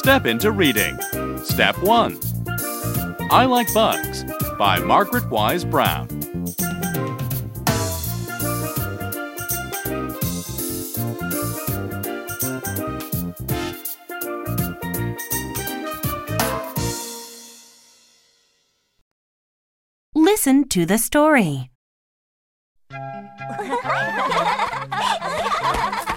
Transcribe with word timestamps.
step 0.00 0.24
into 0.24 0.50
reading. 0.50 0.98
Step 1.44 1.76
1 1.82 2.18
I 3.30 3.44
Like 3.44 3.66
Bugs 3.74 4.24
by 4.58 4.78
Margaret 4.78 5.28
Wise 5.28 5.62
Brown. 5.62 6.08
Listen 20.14 20.66
to 20.68 20.86
the 20.86 20.96
story. 20.96 21.70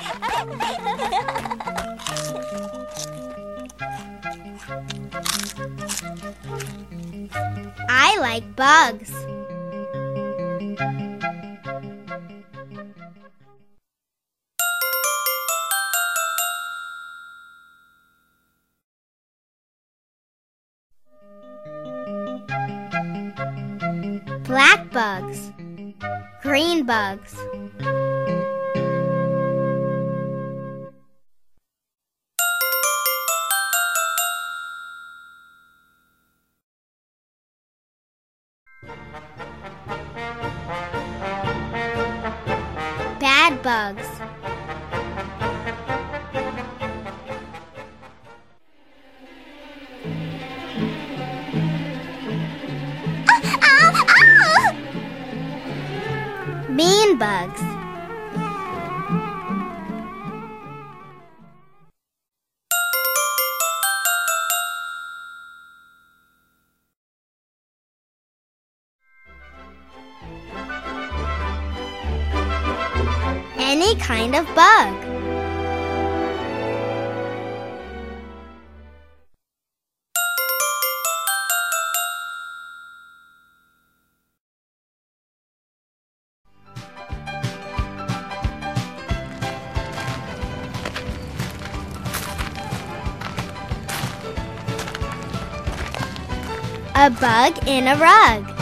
like 8.23 8.55
bugs. 8.55 9.11
Black 24.45 24.89
bugs. 24.93 25.51
Green 26.41 26.85
bugs. 26.85 27.35
Bad 43.19 43.61
bugs. 43.63 44.07
Ah, 53.29 53.41
ah, 53.61 54.05
ah! 54.09 54.73
Mean 56.69 57.17
bugs. 57.17 57.72
Kind 73.99 74.35
of 74.35 74.45
bug. 74.55 74.93
A 96.95 97.09
bug 97.09 97.67
in 97.67 97.87
a 97.87 97.95
rug. 97.97 98.52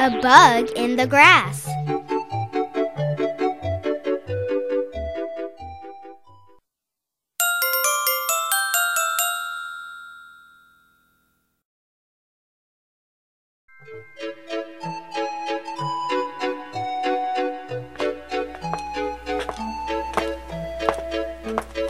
A 0.00 0.10
bug 0.22 0.70
in 0.76 0.94
the 0.94 1.08
grass. 1.08 1.66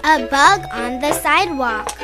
A 0.03 0.27
bug 0.31 0.65
on 0.73 1.01
the 1.01 1.13
sidewalk. 1.13 1.98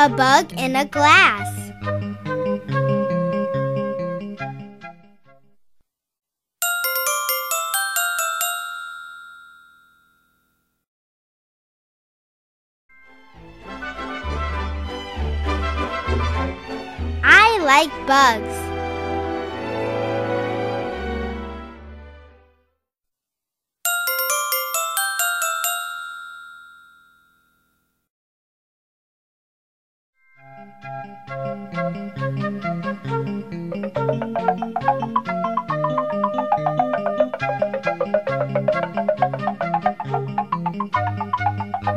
A 0.00 0.08
bug 0.08 0.52
in 0.56 0.76
a 0.76 0.84
glass. 0.84 1.72
I 17.24 17.58
like 17.58 17.90
bugs. 18.06 18.67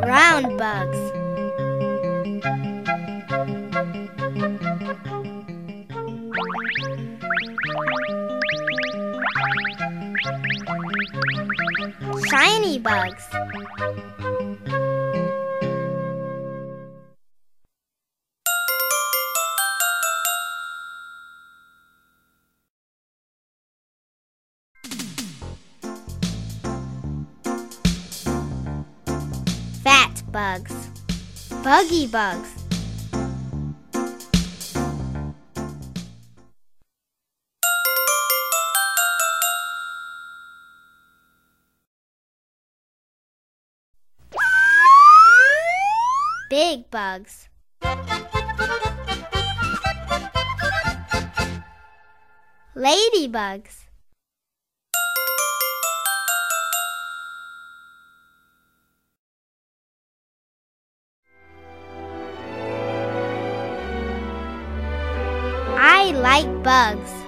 Round 0.04 0.58
bugs. 0.58 0.98
Shiny 12.28 12.78
bugs. 12.78 13.24
Fat 29.82 30.22
bugs. 30.30 30.72
Buggy 31.64 32.06
bugs. 32.06 32.48
Big 46.48 46.88
bugs. 46.90 47.48
Ladybugs. 52.76 53.81
Like 66.32 66.62
bugs. 66.62 67.21